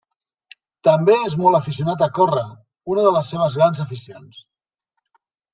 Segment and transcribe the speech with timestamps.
[0.87, 2.47] També és molt aficionat a córrer,
[2.95, 4.45] una de les seves grans aficions.